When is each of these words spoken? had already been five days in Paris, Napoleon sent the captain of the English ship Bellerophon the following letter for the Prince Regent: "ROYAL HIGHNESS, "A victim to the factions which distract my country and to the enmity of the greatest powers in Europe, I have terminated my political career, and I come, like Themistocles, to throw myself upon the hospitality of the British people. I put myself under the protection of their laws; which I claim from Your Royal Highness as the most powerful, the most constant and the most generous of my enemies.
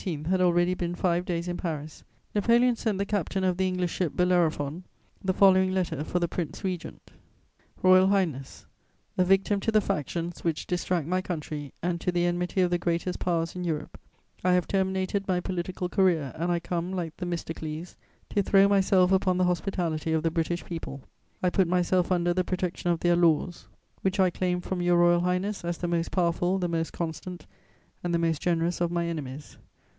had 0.31 0.41
already 0.41 0.73
been 0.73 0.95
five 0.95 1.25
days 1.25 1.47
in 1.47 1.55
Paris, 1.57 2.03
Napoleon 2.33 2.75
sent 2.75 2.97
the 2.97 3.05
captain 3.05 3.43
of 3.43 3.55
the 3.57 3.67
English 3.67 3.91
ship 3.93 4.15
Bellerophon 4.15 4.83
the 5.23 5.31
following 5.31 5.75
letter 5.75 6.03
for 6.03 6.17
the 6.17 6.27
Prince 6.27 6.63
Regent: 6.63 7.11
"ROYAL 7.83 8.07
HIGHNESS, 8.07 8.65
"A 9.19 9.23
victim 9.23 9.59
to 9.59 9.71
the 9.71 9.79
factions 9.79 10.43
which 10.43 10.65
distract 10.65 11.05
my 11.07 11.21
country 11.21 11.71
and 11.83 12.01
to 12.01 12.11
the 12.11 12.25
enmity 12.25 12.61
of 12.61 12.71
the 12.71 12.79
greatest 12.79 13.19
powers 13.19 13.55
in 13.55 13.63
Europe, 13.63 13.99
I 14.43 14.53
have 14.53 14.67
terminated 14.67 15.27
my 15.27 15.39
political 15.39 15.87
career, 15.87 16.31
and 16.35 16.51
I 16.51 16.59
come, 16.59 16.91
like 16.91 17.15
Themistocles, 17.17 17.95
to 18.31 18.41
throw 18.41 18.67
myself 18.67 19.11
upon 19.11 19.37
the 19.37 19.43
hospitality 19.45 20.13
of 20.13 20.23
the 20.23 20.31
British 20.31 20.65
people. 20.65 21.03
I 21.43 21.51
put 21.51 21.67
myself 21.67 22.11
under 22.11 22.33
the 22.33 22.43
protection 22.43 22.89
of 22.89 23.01
their 23.01 23.15
laws; 23.15 23.67
which 24.01 24.19
I 24.19 24.31
claim 24.31 24.61
from 24.61 24.81
Your 24.81 24.97
Royal 24.97 25.19
Highness 25.21 25.63
as 25.63 25.77
the 25.77 25.87
most 25.87 26.09
powerful, 26.09 26.57
the 26.57 26.67
most 26.67 26.91
constant 26.91 27.45
and 28.03 28.15
the 28.15 28.25
most 28.25 28.41
generous 28.41 28.81
of 28.81 28.89
my 28.89 29.05
enemies. 29.05 29.59